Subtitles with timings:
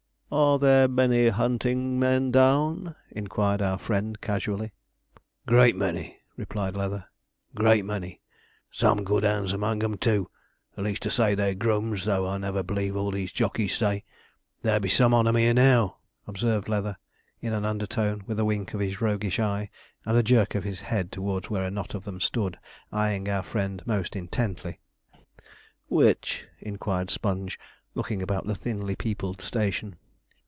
[0.33, 4.71] 'Are there many hunting men down?' inquired our friend casually.
[5.45, 7.03] 'Great many,' replied Leather,
[7.53, 8.21] 'great many;
[8.71, 10.31] some good 'ands among 'em too;
[10.77, 14.05] at least to say their grums, though I never believe all these jockeys say.
[14.61, 16.95] There be some on 'em 'ere now,' observed Leather,
[17.41, 19.69] in an undertone, with a wink of his roguish eye,
[20.05, 22.57] and jerk of his head towards where a knot of them stood
[22.89, 24.79] eyeing our friend most intently.
[25.89, 27.59] 'Which?' inquired Sponge,
[27.95, 29.97] looking about the thinly peopled station.